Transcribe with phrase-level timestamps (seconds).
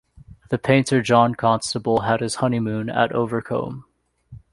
[0.49, 3.83] The painter John Constable had his honeymoon at Overcombe.